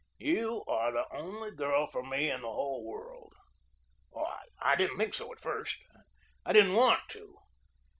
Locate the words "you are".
0.17-0.91